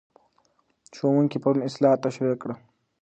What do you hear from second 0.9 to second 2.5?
ښوونکی پرون اصلاح تشریح